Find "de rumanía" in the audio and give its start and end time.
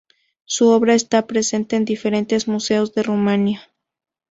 2.95-3.69